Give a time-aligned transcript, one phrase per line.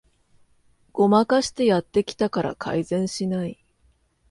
[0.93, 3.63] ごまかしてやってきたから改善しない